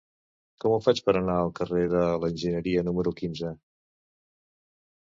[0.63, 3.57] Com ho faig per anar al carrer de l'Enginyeria número quinze?